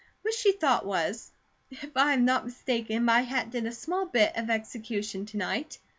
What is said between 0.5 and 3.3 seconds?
thought was: "If I am not mistaken, my